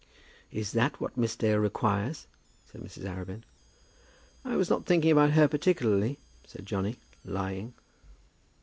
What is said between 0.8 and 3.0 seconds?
what Miss Dale requires?" said